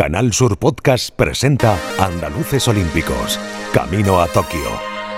[0.00, 3.38] Canal Sur Podcast presenta Andaluces Olímpicos,
[3.74, 4.70] Camino a Tokio,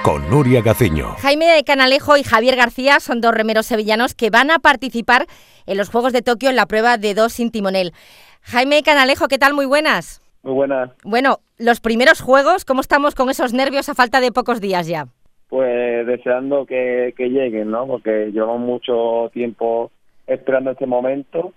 [0.02, 1.14] con Nuria Gaciño.
[1.20, 5.26] Jaime Canalejo y Javier García son dos remeros sevillanos que van a participar
[5.66, 7.92] en los Juegos de Tokio en la prueba de dos sin timonel.
[8.40, 9.54] Jaime Canalejo, ¿qué tal?
[9.54, 10.20] Muy buenas.
[10.42, 10.90] Muy buenas.
[11.04, 15.06] Bueno, los primeros Juegos, ¿cómo estamos con esos nervios a falta de pocos días ya?
[15.48, 17.86] Pues deseando que, que lleguen, ¿no?
[17.86, 19.92] Porque llevamos mucho tiempo
[20.26, 21.52] esperando este momento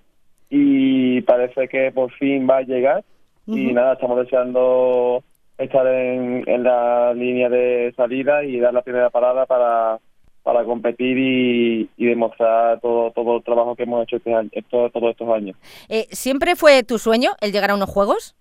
[0.51, 3.03] y parece que por fin va a llegar
[3.47, 5.23] y nada, estamos deseando
[5.57, 9.99] estar en, en la línea de salida y dar la primera parada para,
[10.43, 14.89] para competir y, y demostrar todo, todo el trabajo que hemos hecho este año, todo,
[14.89, 15.55] todos estos años.
[15.89, 18.35] Eh, ¿Siempre fue tu sueño el llegar a unos Juegos?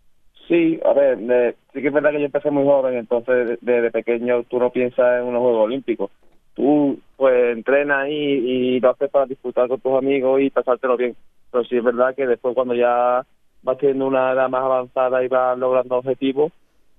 [0.48, 3.90] Sí, a ver, de- sí que es verdad que yo empecé muy joven, entonces desde
[3.90, 6.10] pequeño tú no piensas en unos Juegos Olímpicos.
[6.54, 11.16] Tú, pues, entrenas y, y lo haces para disfrutar con tus amigos y pasártelo bien.
[11.50, 13.24] Pero sí es verdad que después cuando ya
[13.64, 16.52] vas teniendo una edad más avanzada y vas logrando objetivos,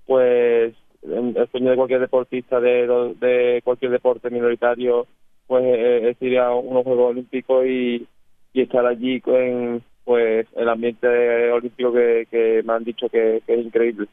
[0.05, 5.05] pues el sueño de cualquier deportista de, cualquier deporte minoritario
[5.47, 8.07] pues eh, es ir a unos Juegos Olímpicos y,
[8.51, 13.53] y estar allí en pues el ambiente olímpico que, que me han dicho que, que
[13.53, 14.07] es increíble.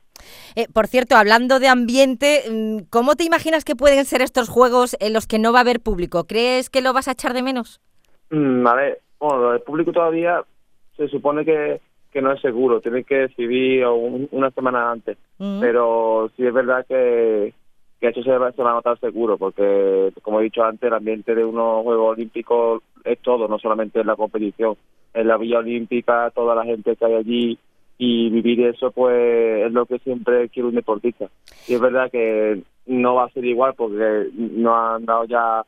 [0.56, 4.96] Eh, por cierto, hablando de ambiente, mm, ¿cómo te imaginas que pueden ser estos Juegos
[5.00, 6.24] en los que no va a haber público?
[6.26, 7.80] ¿Crees que lo vas a echar de menos?
[8.30, 10.42] Mm, a ver, bueno, el público todavía
[10.96, 11.80] se supone que,
[12.12, 15.16] que no es seguro, tienen que decidir un- una semana antes,
[15.60, 17.52] pero sí es verdad que,
[18.00, 20.94] que eso se va, se va a notar seguro, porque como he dicho antes, el
[20.94, 24.76] ambiente de unos Juegos Olímpicos es todo, no solamente la competición,
[25.14, 27.58] en la Villa Olímpica, toda la gente que hay allí
[27.98, 31.26] y vivir eso pues es lo que siempre quiere un deportista.
[31.68, 35.62] Y es verdad que no va a ser igual porque nos han dado ya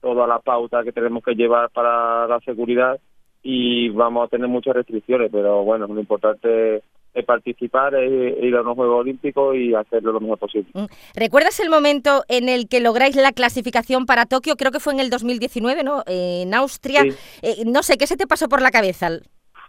[0.00, 3.00] toda la pauta que tenemos que llevar para la seguridad
[3.42, 6.82] y vamos a tener muchas restricciones, pero bueno, lo importante
[7.14, 10.68] es participar, es ir a unos Juegos Olímpicos y hacerlo lo mejor posible.
[10.72, 10.84] Mm.
[11.14, 14.56] ¿Recuerdas el momento en el que lográis la clasificación para Tokio?
[14.56, 16.02] Creo que fue en el 2019, ¿no?
[16.06, 17.02] Eh, en Austria.
[17.02, 17.10] Sí.
[17.42, 19.10] Eh, no sé, ¿qué se te pasó por la cabeza?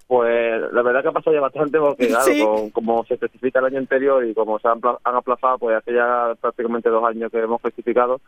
[0.08, 2.42] Pues la verdad que ha pasado ya bastante porque, claro, Sí.
[2.44, 5.94] con- como se especifica el año anterior y como se han, han aplazado, pues hace
[5.94, 8.22] ya prácticamente dos años que hemos clasificado.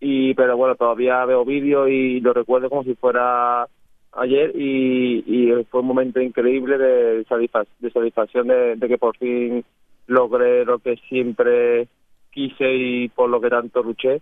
[0.00, 3.66] Y, pero bueno, todavía veo vídeos y lo recuerdo como si fuera
[4.12, 9.64] ayer y, y fue un momento increíble de, de satisfacción de que por fin
[10.06, 11.88] logré lo que siempre
[12.30, 14.20] quise y por lo que tanto luché.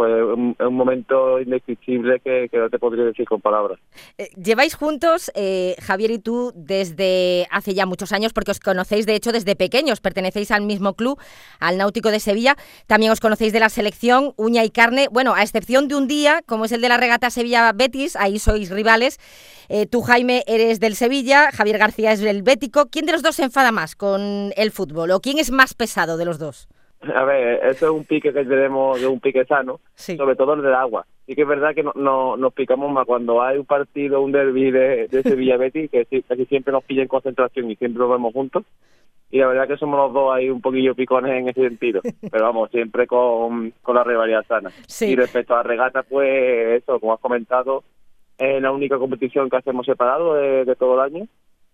[0.00, 3.78] Pues un- momento indescriptible que, que no te podría decir con palabras.
[4.16, 9.04] Eh, Lleváis juntos, eh, Javier y tú, desde hace ya muchos años, porque os conocéis,
[9.04, 10.00] de hecho, desde pequeños.
[10.00, 11.20] Pertenecéis al mismo club,
[11.58, 12.56] al Náutico de Sevilla.
[12.86, 15.08] También os conocéis de la selección, uña y carne.
[15.10, 18.70] Bueno, a excepción de un día, como es el de la regata Sevilla-Betis, ahí sois
[18.70, 19.18] rivales.
[19.68, 22.86] Eh, tú, Jaime, eres del Sevilla, Javier García es del Bético.
[22.90, 25.10] ¿Quién de los dos se enfada más con el fútbol?
[25.10, 26.68] ¿O quién es más pesado de los dos?
[27.14, 30.16] A ver, eso es un pique que tenemos, de un pique sano, Sí.
[30.16, 31.06] sobre todo el del agua.
[31.26, 34.32] Sí que es verdad que no, no- nos picamos más cuando hay un partido, un
[34.32, 38.08] derby de, de Sevilla Betis, que casi siempre nos pilla en concentración y siempre lo
[38.08, 38.64] vemos juntos.
[39.32, 42.00] Y la verdad que somos los dos ahí un poquillo picones en ese sentido.
[42.30, 44.70] Pero vamos, siempre con, con la rivalidad sana.
[44.88, 45.10] Sí.
[45.12, 47.84] Y respecto a la regata, pues eso, como has comentado,
[48.36, 51.26] es la única competición que hacemos separado de, de todo el año.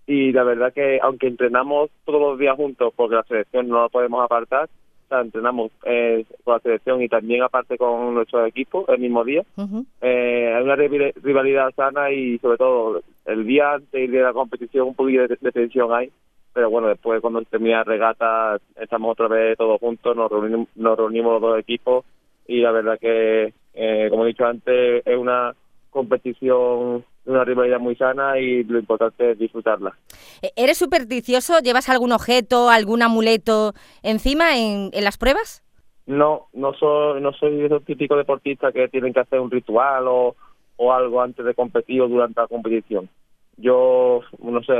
[0.06, 3.88] Y la verdad que aunque entrenamos todos los días juntos, porque la selección no la
[3.88, 4.68] podemos apartar,
[5.06, 9.24] o sea, entrenamos eh, con la selección y también aparte con nuestro equipo el mismo
[9.24, 9.42] día.
[10.00, 14.88] Eh, hay una rival- rivalidad sana y sobre todo el día antes de la competición
[14.88, 16.10] un poquito de, de tensión hay,
[16.52, 20.96] pero bueno, después cuando termina la regata estamos otra vez todos juntos, nos reunimos, nos
[20.98, 22.04] reunimos los dos equipos
[22.48, 25.54] y la verdad que, eh, como he dicho antes, es una
[25.96, 29.96] competición, una rivalidad muy sana y lo importante es disfrutarla.
[30.42, 31.58] Eh, ¿Eres supersticioso?
[31.60, 35.62] ¿Llevas algún objeto, algún amuleto encima en, en las pruebas?
[36.06, 40.06] No, no soy, no soy de esos típicos deportistas que tienen que hacer un ritual
[40.06, 40.36] o,
[40.76, 43.08] o algo antes de competir o durante la competición.
[43.56, 44.74] Yo, no sé,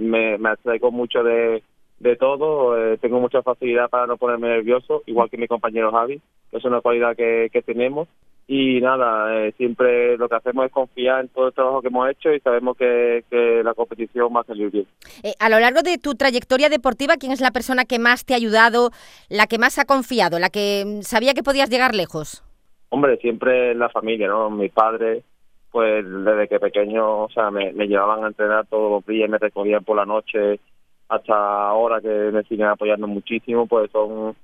[0.00, 1.62] me, me atraigo mucho de,
[2.00, 6.20] de todo, eh, tengo mucha facilidad para no ponerme nervioso, igual que mi compañero Javi,
[6.50, 8.08] que es una cualidad que, que tenemos.
[8.48, 12.08] Y nada, eh, siempre lo que hacemos es confiar en todo el trabajo que hemos
[12.08, 14.86] hecho y sabemos que, que la competición va a salir bien.
[15.24, 18.34] Eh, a lo largo de tu trayectoria deportiva, ¿quién es la persona que más te
[18.34, 18.90] ha ayudado,
[19.28, 22.44] la que más ha confiado, la que mm, sabía que podías llegar lejos?
[22.90, 24.48] Hombre, siempre la familia, ¿no?
[24.48, 25.24] Mis padres,
[25.72, 29.38] pues desde que pequeño, o sea, me, me llevaban a entrenar todos los días, me
[29.38, 30.60] recogían por la noche,
[31.08, 34.36] hasta ahora que me siguen apoyando muchísimo, pues son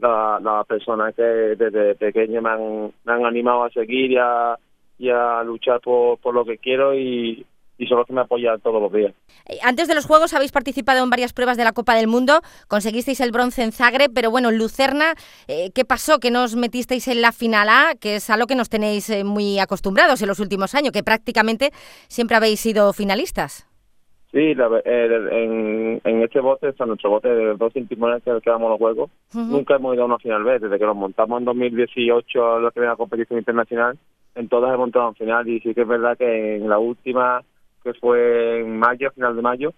[0.00, 4.56] las la personas que desde pequeño me han, animado a seguir y a,
[4.98, 7.44] y a luchar por, por lo que quiero y,
[7.80, 9.14] y son los que me apoyan todos los días.
[9.46, 12.42] Eh, antes de los Juegos habéis participado en varias pruebas de la Copa del Mundo,
[12.68, 15.14] conseguisteis el bronce en Zagreb, pero bueno, Lucerna,
[15.48, 16.18] eh, ¿qué pasó?
[16.20, 19.08] Que no os metisteis en la final A, que es a lo que nos tenéis
[19.08, 21.70] eh, muy acostumbrados en los últimos años, que prácticamente
[22.08, 23.69] siempre habéis sido finalistas.
[24.32, 24.54] Sí,
[24.84, 29.74] en, este bote, o sea, nuestro bote de dos últimos que quedamos los juegos, nunca
[29.74, 30.60] hemos ido a una final B.
[30.60, 33.98] Desde que nos montamos en 2018 la primera competición internacional,
[34.36, 37.42] en todas hemos entrado en final y sí que es verdad que en la última
[37.82, 39.72] que fue en mayo, final de mayo,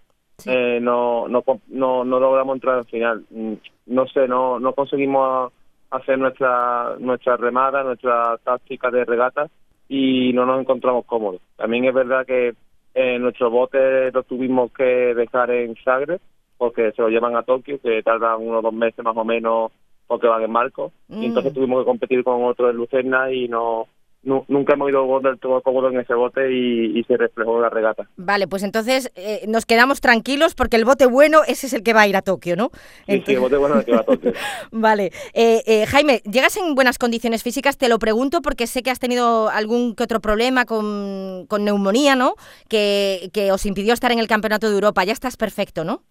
[0.45, 3.25] eh, no, no, no, no logramos entrar al final.
[3.31, 3.55] Mm,
[3.87, 5.53] no sé, no, no conseguimos
[5.91, 9.49] hacer nuestra, nuestra remada, nuestra táctica de regata
[9.89, 11.41] y no nos encontramos cómodos.
[11.57, 12.55] También es verdad que
[12.95, 16.21] eh, nuestro bote lo tuvimos que dejar en Zagreb
[16.59, 19.73] porque se lo llevan a Tokio, que tardan unos dos meses más o menos
[20.07, 20.93] porque van en barco.
[21.09, 21.55] Y entonces mm.
[21.55, 23.89] tuvimos que competir con otro de Lucerna y no
[24.23, 28.09] nunca hemos ido del todo cómodo en ese bote y, se reflejó en la regata.
[28.17, 31.93] Vale, pues entonces eh, nos quedamos tranquilos porque el bote bueno ese es el que
[31.93, 32.71] va a ir a Tokio, ¿no?
[33.07, 34.33] Sí, sí, el bote bueno es el que va a Tokio.
[34.71, 35.11] vale.
[35.35, 37.77] Eh, eh, Jaime, ¿llegas en buenas condiciones físicas?
[37.77, 42.35] Te lo pregunto porque sé que has tenido algún que otro problema con, neumonía, ¿no?
[42.69, 45.05] Que, que os impidió estar en el Campeonato de Europa.
[45.05, 46.03] Ya estás perfecto, ¿no?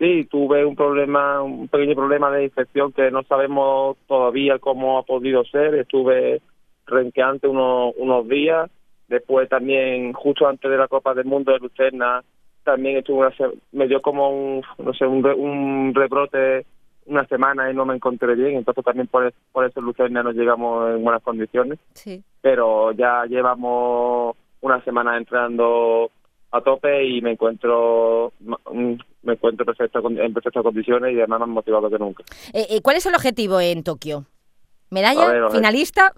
[0.00, 5.02] Sí, tuve un problema, un pequeño problema de infección que no sabemos todavía cómo ha
[5.02, 5.74] podido ser.
[5.74, 6.40] Estuve
[6.90, 8.70] renqueante unos, unos días.
[9.08, 12.22] Después también, justo antes de la Copa del Mundo de Lucerna,
[12.62, 13.34] también estuve una,
[13.72, 16.66] me dio como un, no sé, un, un rebrote
[17.06, 20.90] una semana y no me encontré bien, entonces también por, por eso Lucerna no llegamos
[20.90, 21.78] en buenas condiciones.
[21.94, 22.22] Sí.
[22.40, 26.10] Pero ya llevamos una semana entrando
[26.52, 28.32] a tope y me encuentro
[29.22, 32.24] me encuentro perfecto, en perfectas condiciones y además más motivado que nunca.
[32.52, 34.24] Eh, eh, ¿Cuál es el objetivo en Tokio?
[34.90, 35.48] ¿Medalla?
[35.50, 36.12] ¿Finalista?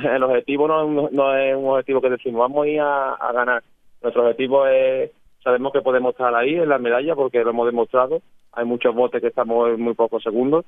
[0.14, 3.62] el objetivo no, no, es un objetivo que decimos, vamos a ir a, ganar.
[4.02, 5.10] Nuestro objetivo es,
[5.42, 8.20] sabemos que podemos estar ahí en la medalla porque lo hemos demostrado.
[8.52, 10.64] Hay muchos botes que estamos en muy pocos segundos.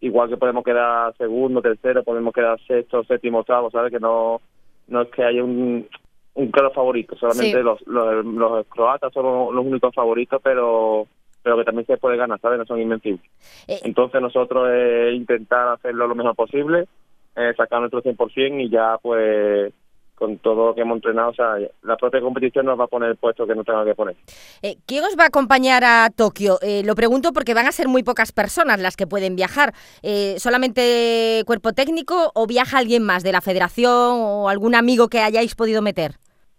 [0.00, 3.90] Igual que podemos quedar segundo, tercero, podemos quedar sexto, séptimo, octavo, ¿sabes?
[3.90, 4.40] Que no,
[4.88, 5.88] no es que haya un,
[6.34, 11.06] un claro favorito, solamente los, los, croatas son los, únicos favoritos, pero
[11.42, 12.58] pero que también se puede ganar, ¿sabes?
[12.58, 13.24] No son invencibles.
[13.68, 16.86] Eh, Entonces nosotros eh, intentar hacerlo lo mejor posible,
[17.36, 19.72] eh, sacar nuestro 100% y ya pues
[20.16, 23.10] con todo lo que hemos entrenado, o sea, la propia competición nos va a poner
[23.10, 24.16] el puesto que nos tenga que poner.
[24.62, 26.58] Eh, ¿Quién os va a acompañar a Tokio?
[26.62, 29.74] Eh, lo pregunto porque van a ser muy pocas personas las que pueden viajar.
[30.02, 35.20] Eh, ¿Solamente cuerpo técnico o viaja alguien más de la federación o algún amigo que
[35.20, 36.12] hayáis podido meter?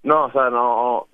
[0.04, 1.08] No, o sea, no,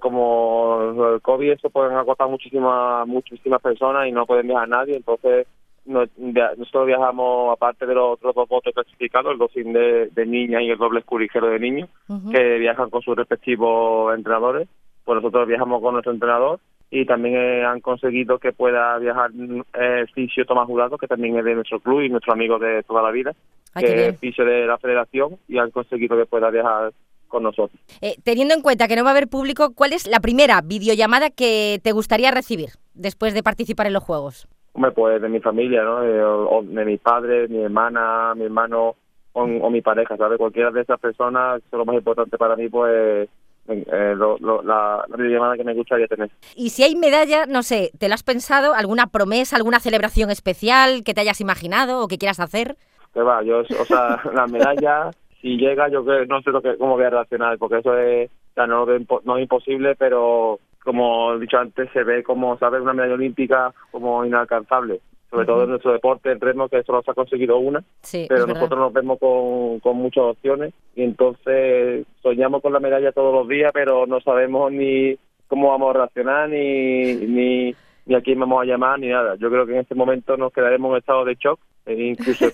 [0.00, 5.46] como el COVID eso pueden agotar muchísimas muchísimas personas y no pueden viajar nadie, entonces
[5.86, 10.70] nosotros viajamos, aparte de los otros dos botes clasificados, el docín de, de niñas y
[10.70, 11.88] el doble escurijero de niños,
[12.30, 14.68] que viajan con sus respectivos entrenadores.
[15.04, 16.60] Pues nosotros viajamos con nuestro entrenador
[16.90, 19.30] y también eh, han conseguido que pueda viajar
[19.74, 23.02] el fisio Tomás Jurado, que también es de nuestro club y nuestro amigo de toda
[23.02, 23.34] la vida,
[23.78, 26.92] que es fisio de la federación y han conseguido que pueda viajar
[27.26, 27.80] con nosotros.
[28.00, 31.30] Eh, teniendo en cuenta que no va a haber público, ¿cuál es la primera videollamada
[31.30, 34.46] que te gustaría recibir después de participar en los Juegos?
[34.74, 36.00] Hombre, pues de mi familia, ¿no?
[36.00, 38.96] De, o, de mi padre, mi hermana, mi hermano
[39.32, 40.38] o, mi pareja, ¿sabes?
[40.38, 43.28] Cualquiera de esas personas, eso es lo más importante para mí, pues
[43.68, 46.30] eh, la, la llamada que me gustaría tener.
[46.56, 48.74] Y si hay medalla, no sé, ¿te lo has pensado?
[48.74, 52.76] ¿Alguna promesa, alguna celebración especial que te hayas imaginado o que quieras hacer?
[53.12, 56.94] Que va, yo, o sea, la medalla, si llega, yo no sé lo que, cómo
[56.94, 61.40] voy a reaccionar, porque eso es, o sea, no, no es imposible, pero como he
[61.40, 62.82] dicho antes, se ve como, ¿sabes?
[62.82, 65.00] Una medalla olímpica como inalcanzable.
[65.30, 67.82] Sobre todo en nuestro deporte, el remo, que solo se ha conseguido una,
[68.28, 73.34] pero nosotros nos vemos con, con muchas opciones y entonces soñamos con la medalla todos
[73.34, 77.74] los días, pero no sabemos ni cómo vamos a reaccionar ni, ni,
[78.06, 79.36] ni a quién vamos a llamar ni nada.
[79.36, 82.46] Yo creo que en este momento nos quedaremos en estado de shock e incluso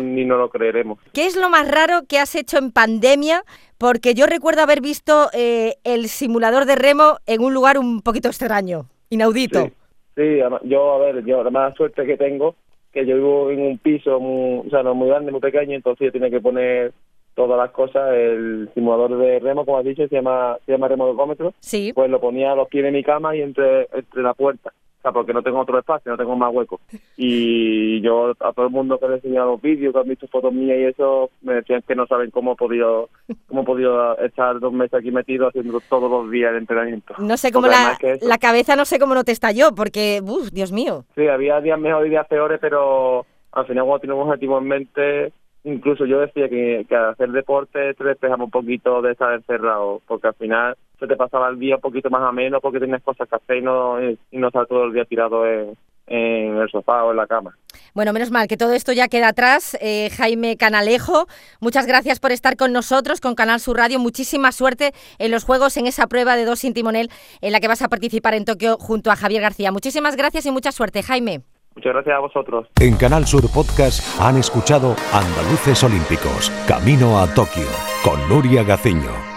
[0.00, 0.98] ni no lo creeremos.
[1.12, 3.42] ¿Qué es lo más raro que has hecho en pandemia?
[3.78, 8.28] Porque yo recuerdo haber visto eh, el simulador de remo en un lugar un poquito
[8.28, 9.70] extraño, inaudito.
[10.16, 12.56] Sí, yo, a ver, yo la más suerte que tengo,
[12.92, 16.06] que yo vivo en un piso, muy, o sea, no muy grande, muy pequeño, entonces
[16.06, 16.92] yo tenía que poner
[17.34, 21.54] todas las cosas, el simulador de remo, como has dicho, se llama, se llama remodocómetro,
[21.60, 21.92] sí.
[21.94, 25.02] pues lo ponía a los pies de mi cama y entre, entre la puerta o
[25.02, 26.80] sea, porque no tengo otro espacio, no tengo más hueco.
[27.16, 30.28] Y yo a todo el mundo que le he enseñado los vídeos, que han visto
[30.28, 33.10] fotos mías y eso, me decían que no saben cómo he podido,
[33.46, 37.14] cómo he podido estar dos meses aquí metido haciendo todos los días de entrenamiento.
[37.18, 40.72] No sé cómo la, la cabeza, no sé cómo no te estalló, porque, uff, Dios
[40.72, 41.04] mío.
[41.14, 44.64] Sí, había días mejores y días peores, pero al final cuando tienes un objetivo en
[44.64, 45.32] mente,
[45.64, 50.00] incluso yo decía que, que al hacer deporte te despejamos un poquito de estar encerrado,
[50.06, 53.28] porque al final se te pasaba el día un poquito más ameno porque tienes cosas
[53.28, 55.76] que hacer y no, y no estar todo el día tirado en,
[56.06, 57.56] en el sofá o en la cama.
[57.94, 59.76] Bueno, menos mal que todo esto ya queda atrás.
[59.80, 61.26] Eh, Jaime Canalejo,
[61.60, 63.98] muchas gracias por estar con nosotros, con Canal Sur Radio.
[63.98, 67.08] Muchísima suerte en los Juegos, en esa prueba de dos sin timonel
[67.40, 69.72] en la que vas a participar en Tokio junto a Javier García.
[69.72, 71.42] Muchísimas gracias y mucha suerte, Jaime.
[71.80, 72.66] Muchas gracias a vosotros.
[72.78, 77.68] En Canal Sur Podcast han escuchado Andaluces Olímpicos, Camino a Tokio,
[78.04, 79.29] con Nuria Gaciño.